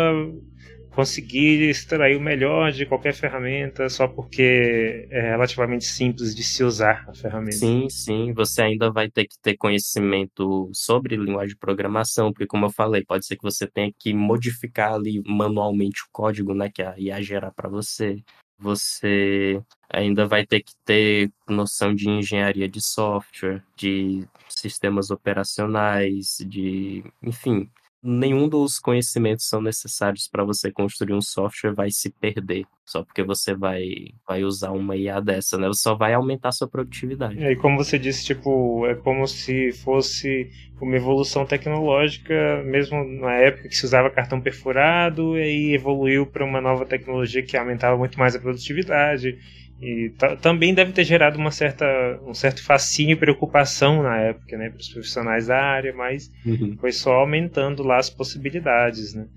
[0.96, 7.04] conseguir extrair o melhor de qualquer ferramenta só porque é relativamente simples de se usar
[7.06, 7.56] a ferramenta.
[7.56, 12.64] Sim, sim, você ainda vai ter que ter conhecimento sobre linguagem de programação, porque como
[12.64, 16.82] eu falei, pode ser que você tenha que modificar ali manualmente o código, né, que
[16.82, 18.16] a IA gerar para você.
[18.58, 27.04] Você ainda vai ter que ter noção de engenharia de software, de sistemas operacionais, de,
[27.22, 27.68] enfim,
[28.02, 33.24] nenhum dos conhecimentos são necessários para você construir um software vai se perder só porque
[33.24, 35.66] você vai, vai usar uma IA dessa, né?
[35.66, 37.36] Você só vai aumentar sua produtividade.
[37.44, 40.48] E como você disse, tipo, é como se fosse
[40.80, 46.44] uma evolução tecnológica, mesmo na época que se usava cartão perfurado, e aí evoluiu para
[46.44, 49.36] uma nova tecnologia que aumentava muito mais a produtividade
[49.80, 51.84] e também deve ter gerado uma certa,
[52.22, 56.76] um certo fascínio e preocupação na época, né, para os profissionais da área, mas uhum.
[56.78, 59.28] foi só aumentando lá as possibilidades, né.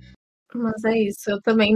[0.53, 1.73] Mas é isso, eu também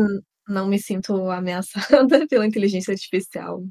[0.47, 3.63] não me sinto ameaçada pela inteligência artificial.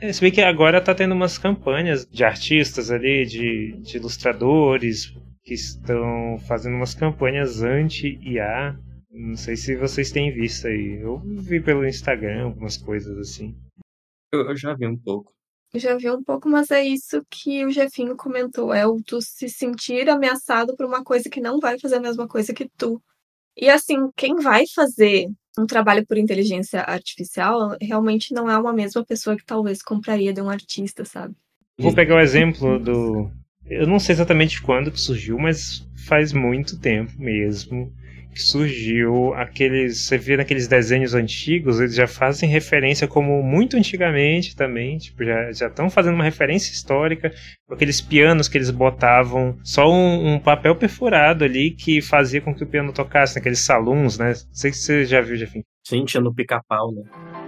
[0.00, 5.12] É, se bem que agora tá tendo umas campanhas de artistas ali, de, de ilustradores,
[5.48, 8.78] que estão fazendo umas campanhas anti-IA.
[9.10, 11.00] Não sei se vocês têm visto aí.
[11.00, 13.56] Eu vi pelo Instagram algumas coisas assim.
[14.32, 15.32] Eu, eu já vi um pouco.
[15.74, 18.72] Já vi um pouco, mas é isso que o Jefinho comentou.
[18.72, 22.26] É o tu se sentir ameaçado por uma coisa que não vai fazer a mesma
[22.26, 23.02] coisa que tu.
[23.56, 25.26] E assim, quem vai fazer
[25.58, 30.40] um trabalho por inteligência artificial realmente não é uma mesma pessoa que talvez compraria de
[30.40, 31.34] um artista, sabe?
[31.78, 33.30] Vou pegar o exemplo do.
[33.66, 37.92] Eu não sei exatamente quando que surgiu, mas faz muito tempo mesmo
[38.42, 39.98] surgiu aqueles.
[39.98, 45.50] Você vê naqueles desenhos antigos, eles já fazem referência como muito antigamente também, tipo, já
[45.50, 47.32] estão fazendo uma referência histórica,
[47.70, 52.64] aqueles pianos que eles botavam só um, um, papel perfurado ali que fazia com que
[52.64, 54.28] o piano tocasse naqueles salões, né?
[54.28, 55.62] Não sei se você já viu, Jefim.
[55.86, 57.47] Sim, tinha no pica-pau, né?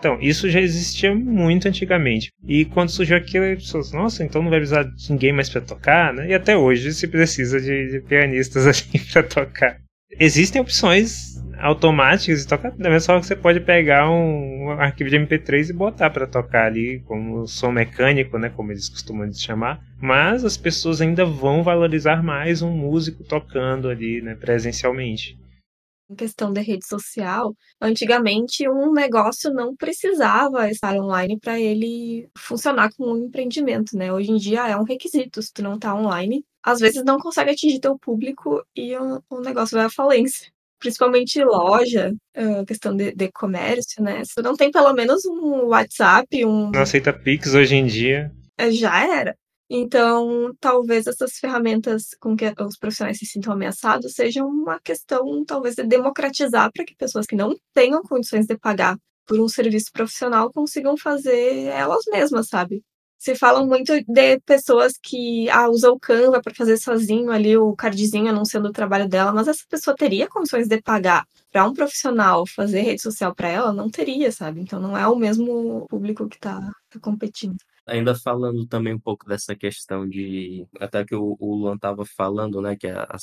[0.00, 2.32] Então, isso já existia muito antigamente.
[2.48, 5.60] E quando surgiu aquilo, as pessoas, nossa, então não vai precisar de ninguém mais para
[5.60, 6.30] tocar, né?
[6.30, 9.76] E até hoje se precisa de, de pianistas assim para tocar.
[10.18, 15.10] Existem opções automáticas de tocar, da mesma forma que você pode pegar um, um arquivo
[15.10, 19.80] de MP3 e botar para tocar ali como som mecânico, né, como eles costumam chamar.
[20.00, 25.38] Mas as pessoas ainda vão valorizar mais um músico tocando ali, né, presencialmente
[26.10, 32.90] em questão da rede social, antigamente um negócio não precisava estar online para ele funcionar
[32.96, 34.12] como um empreendimento, né?
[34.12, 37.52] Hoje em dia é um requisito, se tu não tá online, às vezes não consegue
[37.52, 40.50] atingir teu público e o, o negócio vai à falência.
[40.80, 42.10] Principalmente loja,
[42.66, 44.24] questão de, de comércio, né?
[44.24, 46.70] Se tu não tem pelo menos um WhatsApp, um.
[46.70, 48.32] Não aceita Pix hoje em dia.
[48.56, 49.36] É, já era.
[49.72, 55.76] Então, talvez essas ferramentas com que os profissionais se sintam ameaçados sejam uma questão, talvez,
[55.76, 60.52] de democratizar para que pessoas que não tenham condições de pagar por um serviço profissional
[60.52, 62.82] consigam fazer elas mesmas, sabe?
[63.16, 67.76] Se falam muito de pessoas que ah, usam o Canva para fazer sozinho ali o
[67.76, 72.44] cardzinho anunciando o trabalho dela, mas essa pessoa teria condições de pagar para um profissional
[72.46, 73.72] fazer rede social para ela?
[73.72, 74.60] Não teria, sabe?
[74.62, 77.58] Então não é o mesmo público que está tá competindo.
[77.86, 80.66] Ainda falando também um pouco dessa questão de.
[80.78, 82.76] Até que o, o Luan estava falando, né?
[82.76, 83.16] Que a, a,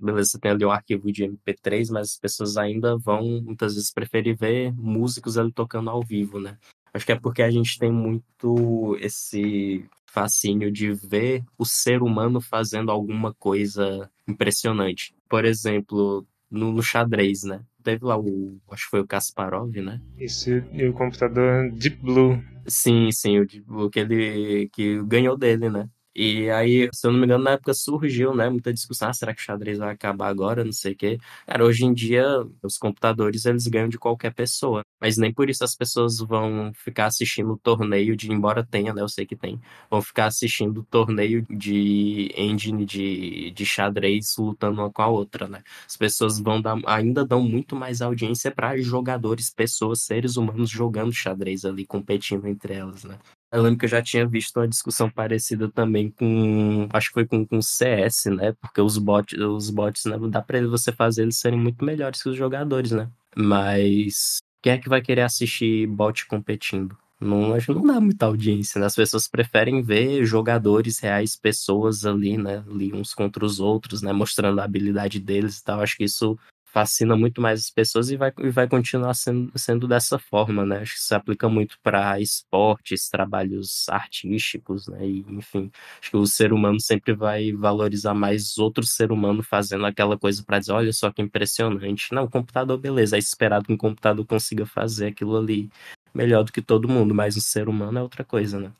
[0.00, 3.92] beleza, você tem ali um arquivo de MP3, mas as pessoas ainda vão muitas vezes
[3.92, 6.56] preferir ver músicos ali tocando ao vivo, né?
[6.94, 12.40] Acho que é porque a gente tem muito esse fascínio de ver o ser humano
[12.40, 15.14] fazendo alguma coisa impressionante.
[15.26, 17.60] Por exemplo, no, no xadrez, né?
[17.82, 18.60] Teve lá o.
[18.70, 20.00] Acho que foi o Kasparov, né?
[20.18, 22.42] Isso, e o computador Deep Blue.
[22.66, 25.88] Sim, sim, o Deep Blue que ele que ganhou dele, né?
[26.14, 29.34] E aí, se eu não me engano, na época surgiu, né, muita discussão, ah, será
[29.34, 31.18] que o xadrez vai acabar agora, não sei o quê.
[31.46, 32.24] Cara, hoje em dia,
[32.62, 37.06] os computadores, eles ganham de qualquer pessoa, mas nem por isso as pessoas vão ficar
[37.06, 39.58] assistindo o torneio de, embora tenha, né, eu sei que tem,
[39.90, 45.48] vão ficar assistindo o torneio de engine de, de xadrez lutando uma com a outra,
[45.48, 45.62] né.
[45.86, 51.12] As pessoas vão dar, ainda dão muito mais audiência para jogadores, pessoas, seres humanos jogando
[51.12, 53.18] xadrez ali, competindo entre elas, né.
[53.52, 56.88] Eu lembro que eu já tinha visto uma discussão parecida também com.
[56.90, 58.52] Acho que foi com, com CS, né?
[58.58, 60.16] Porque os bots, os bots, né?
[60.30, 63.10] Dá pra você fazer eles serem muito melhores que os jogadores, né?
[63.36, 66.96] Mas quem é que vai querer assistir bot competindo?
[67.20, 68.86] Não, acho que não dá muita audiência, né?
[68.86, 72.64] As pessoas preferem ver jogadores reais, pessoas ali, né?
[72.66, 74.12] Ali uns contra os outros, né?
[74.14, 75.80] Mostrando a habilidade deles e tal.
[75.80, 76.38] Acho que isso
[76.72, 80.78] fascina muito mais as pessoas e vai, e vai continuar sendo, sendo dessa forma, né?
[80.78, 85.06] Acho que se aplica muito para esportes, trabalhos artísticos, né?
[85.06, 85.70] E, enfim,
[86.00, 90.42] acho que o ser humano sempre vai valorizar mais outro ser humano fazendo aquela coisa
[90.42, 92.14] para dizer, olha só que impressionante.
[92.14, 95.68] Não, computador, beleza, é esperado que um computador consiga fazer aquilo ali
[96.14, 98.70] melhor do que todo mundo, mas o ser humano é outra coisa, né?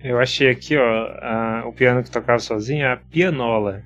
[0.00, 3.82] Eu achei aqui, ó, a, o piano que tocava sozinho, a pianola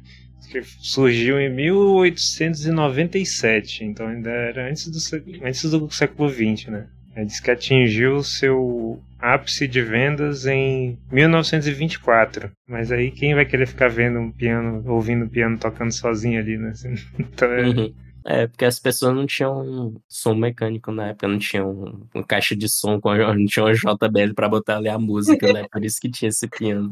[0.52, 4.98] que surgiu em 1897, então ainda era antes do,
[5.42, 6.86] antes do século XX, né?
[7.16, 12.52] Ele diz que atingiu seu ápice de vendas em 1924.
[12.68, 16.56] Mas aí quem vai querer ficar vendo um piano, ouvindo um piano tocando sozinho ali,
[16.58, 16.72] né?
[17.18, 17.68] Então é...
[17.68, 17.92] Uhum.
[18.24, 22.68] É, porque as pessoas não tinham som mecânico na época, não tinham uma caixa de
[22.68, 25.66] som, com, não tinha uma JBL pra botar ali a música, né?
[25.72, 26.88] Por isso que tinha esse piano.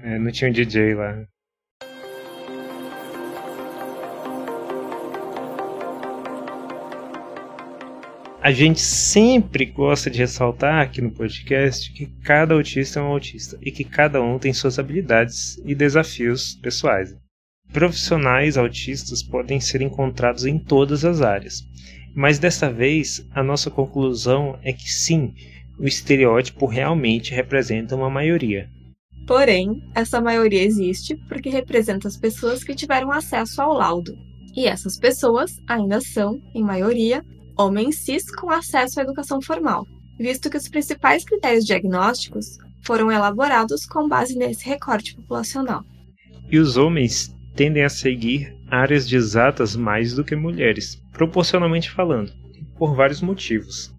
[0.00, 1.24] É, não tinha um DJ lá.
[8.44, 13.56] A gente sempre gosta de ressaltar aqui no podcast que cada autista é um autista
[13.62, 17.14] e que cada um tem suas habilidades e desafios pessoais.
[17.72, 21.62] Profissionais autistas podem ser encontrados em todas as áreas,
[22.16, 25.32] mas dessa vez a nossa conclusão é que sim,
[25.78, 28.68] o estereótipo realmente representa uma maioria.
[29.24, 34.18] Porém, essa maioria existe porque representa as pessoas que tiveram acesso ao laudo.
[34.56, 37.24] E essas pessoas ainda são, em maioria,
[37.56, 39.86] homens cis com acesso à educação formal,
[40.18, 45.84] visto que os principais critérios diagnósticos foram elaborados com base nesse recorte populacional.
[46.50, 52.32] E os homens tendem a seguir áreas de exatas mais do que mulheres, proporcionalmente falando,
[52.76, 53.94] por vários motivos.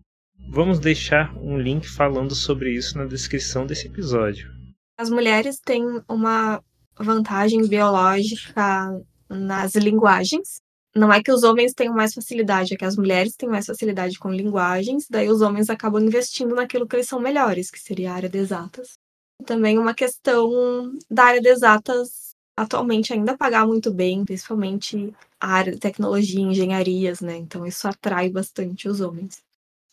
[0.49, 4.51] Vamos deixar um link falando sobre isso na descrição desse episódio.
[4.97, 6.62] As mulheres têm uma
[6.99, 8.89] vantagem biológica
[9.30, 10.62] nas linguagens,
[10.96, 14.20] não é que os homens tenham mais facilidade, é que as mulheres têm mais facilidade
[14.20, 18.16] com linguagens, daí os homens acabam investindo naquilo que eles são melhores, que seria a
[18.16, 18.98] área de exatas.
[19.46, 25.74] Também uma questão da área de exatas atualmente ainda pagar muito bem, principalmente a área
[25.74, 27.36] de tecnologia engenharias, né?
[27.38, 29.41] Então isso atrai bastante os homens.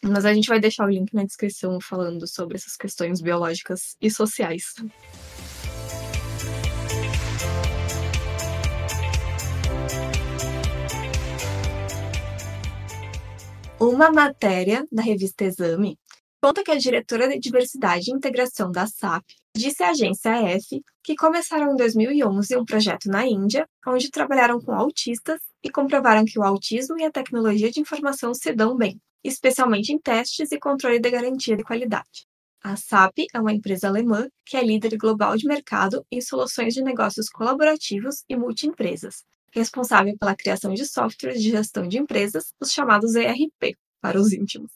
[0.02, 4.10] Mas a gente vai deixar o link na descrição falando sobre essas questões biológicas e
[4.10, 4.74] sociais.
[13.82, 15.98] Uma matéria da revista Exame
[16.38, 19.24] conta que a diretora de Diversidade e Integração da SAP
[19.56, 24.72] disse à agência F que começaram em 2011 um projeto na Índia, onde trabalharam com
[24.72, 29.94] autistas e comprovaram que o autismo e a tecnologia de informação se dão bem, especialmente
[29.94, 32.26] em testes e controle de garantia de qualidade.
[32.62, 36.82] A SAP é uma empresa alemã que é líder global de mercado em soluções de
[36.82, 43.14] negócios colaborativos e multiempresas, responsável pela criação de softwares de gestão de empresas, os chamados
[43.14, 44.70] ERP, para os íntimos.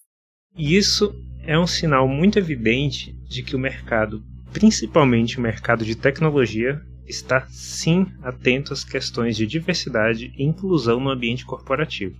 [0.56, 5.94] E isso é um sinal muito evidente de que o mercado, principalmente o mercado de
[5.94, 12.16] tecnologia, está sim atento às questões de diversidade e inclusão no ambiente corporativo,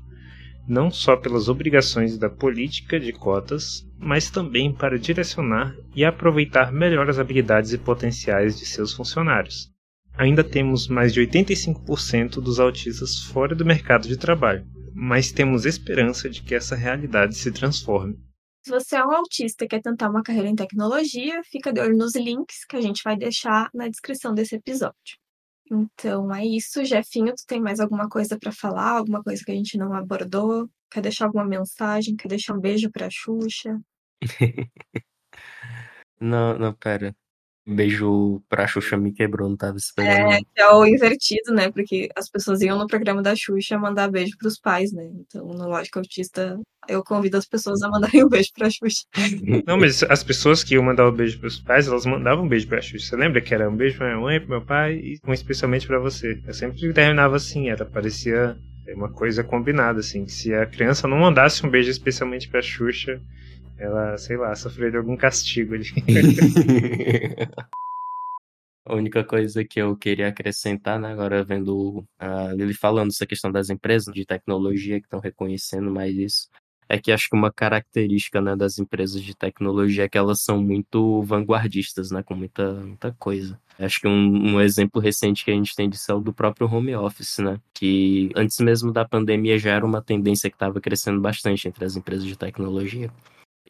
[0.68, 7.08] não só pelas obrigações da política de cotas, mas também para direcionar e aproveitar melhor
[7.08, 9.73] as habilidades e potenciais de seus funcionários
[10.16, 16.28] ainda temos mais de 85% dos autistas fora do mercado de trabalho, mas temos esperança
[16.30, 18.18] de que essa realidade se transforme.
[18.64, 21.96] Se você é um autista e quer tentar uma carreira em tecnologia, fica de olho
[21.96, 25.18] nos links que a gente vai deixar na descrição desse episódio.
[25.70, 29.54] Então é isso, Jefinho, tu tem mais alguma coisa para falar, alguma coisa que a
[29.54, 30.68] gente não abordou?
[30.90, 32.16] Quer deixar alguma mensagem?
[32.16, 33.78] Quer deixar um beijo pra Xuxa?
[36.20, 37.14] não, não, pera.
[37.66, 40.32] Um beijo pra Xuxa me quebrou, não tava esperando.
[40.32, 41.70] É, que é o invertido, né?
[41.70, 45.08] Porque as pessoas iam no programa da Xuxa mandar beijo pros pais, né?
[45.14, 49.04] Então, no Lógica Autista, eu convido as pessoas a mandarem um beijo pra Xuxa.
[49.66, 52.48] Não, mas as pessoas que iam mandar o um beijo pros pais, elas mandavam um
[52.48, 53.06] beijo pra Xuxa.
[53.06, 55.86] Você lembra que era um beijo pra minha mãe, pro meu pai e um especialmente
[55.86, 56.38] pra você?
[56.46, 58.58] Eu sempre terminava assim, era, parecia
[58.92, 60.26] uma coisa combinada, assim.
[60.26, 63.20] Que se a criança não mandasse um beijo especialmente pra Xuxa,
[63.78, 65.86] ela, sei lá, sofreu de algum castigo ali.
[68.86, 73.50] A única coisa que eu queria acrescentar, né, agora vendo uh, ele falando essa questão
[73.50, 76.48] das empresas de tecnologia que estão reconhecendo mais isso,
[76.86, 80.62] é que acho que uma característica né, das empresas de tecnologia é que elas são
[80.62, 83.58] muito vanguardistas, né, com muita, muita coisa.
[83.78, 86.70] Acho que um, um exemplo recente que a gente tem disso é o do próprio
[86.70, 91.22] home office, né, que antes mesmo da pandemia já era uma tendência que estava crescendo
[91.22, 93.10] bastante entre as empresas de tecnologia.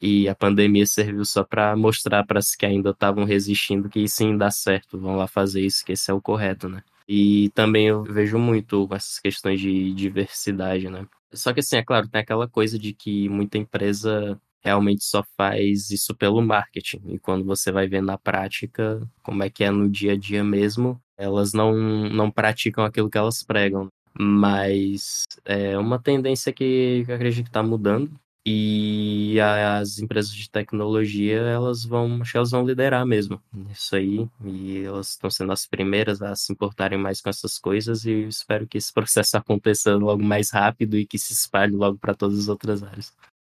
[0.07, 4.37] E a pandemia serviu só para mostrar para as que ainda estavam resistindo que sim
[4.37, 6.83] dá certo, vão lá fazer isso, que esse é o correto, né?
[7.09, 11.07] E também eu vejo muito essas questões de diversidade, né?
[11.33, 15.91] Só que assim, é claro, tem aquela coisa de que muita empresa realmente só faz
[15.91, 17.01] isso pelo marketing.
[17.07, 20.45] E quando você vai ver na prática como é que é no dia a dia
[20.45, 21.75] mesmo, elas não,
[22.11, 23.89] não praticam aquilo que elas pregam.
[24.19, 28.11] Mas é uma tendência que, que eu acredito que está mudando.
[28.47, 33.41] E as empresas de tecnologia, elas vão, acho que elas vão liderar mesmo
[33.71, 34.29] isso aí.
[34.45, 38.05] E elas estão sendo as primeiras a se importarem mais com essas coisas.
[38.05, 42.15] E espero que esse processo aconteça logo mais rápido e que se espalhe logo para
[42.15, 43.15] todas as outras áreas.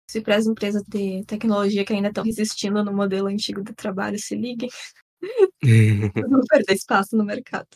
[0.08, 4.16] Se para as empresas de tecnologia que ainda estão resistindo no modelo antigo de trabalho
[4.20, 4.70] se liguem,
[6.30, 7.66] não perder espaço no mercado.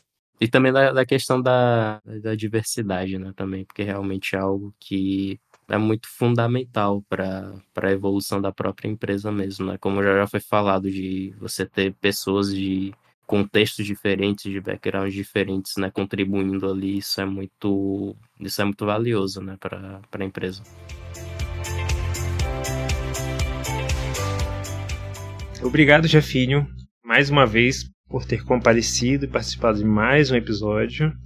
[0.41, 3.33] E também da, da questão da, da diversidade, né?
[3.35, 5.41] Também, porque realmente é algo que
[5.71, 9.79] é muito fundamental para a evolução da própria empresa mesmo, né?
[9.79, 12.93] Como já, já foi falado, de você ter pessoas de
[13.27, 19.41] contextos diferentes, de backgrounds diferentes, né, contribuindo ali, isso é muito, isso é muito valioso,
[19.41, 20.65] né, para a empresa.
[25.63, 26.67] Obrigado, Jefinho,
[27.05, 31.17] mais uma vez por ter comparecido e participado de mais um episódio.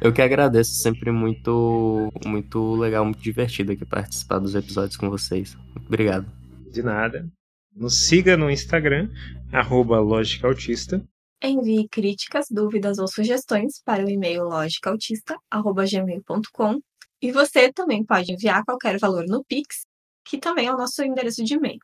[0.00, 5.56] Eu que agradeço, sempre muito, muito legal, muito divertido aqui participar dos episódios com vocês.
[5.76, 6.24] Obrigado.
[6.70, 7.28] De nada.
[7.74, 9.08] Nos siga no Instagram,
[9.52, 11.02] arroba Autista.
[11.42, 16.80] Envie críticas, dúvidas ou sugestões para o e-mail logicautista.gmail.com
[17.20, 19.86] e você também pode enviar qualquer valor no Pix,
[20.24, 21.80] que também é o nosso endereço de e-mail.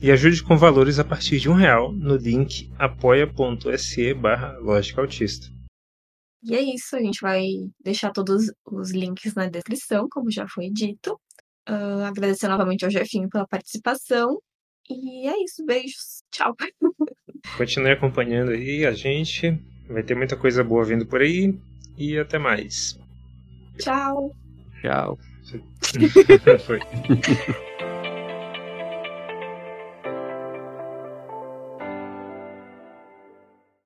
[0.00, 4.56] E ajude com valores a partir de um real no link apoia.se barra
[4.96, 5.46] Autista.
[6.46, 7.44] E é isso, a gente vai
[7.82, 11.20] deixar todos os links na descrição, como já foi dito.
[11.68, 14.40] Uh, agradecer novamente ao Jefinho pela participação.
[14.88, 16.22] E é isso, beijos.
[16.30, 16.54] Tchau.
[17.56, 19.60] Continue acompanhando aí a gente.
[19.88, 21.58] Vai ter muita coisa boa vindo por aí.
[21.98, 22.96] E até mais.
[23.78, 24.30] Tchau.
[24.80, 25.18] Tchau.
[26.64, 26.78] foi.